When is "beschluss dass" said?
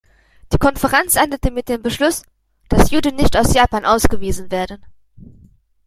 1.83-2.89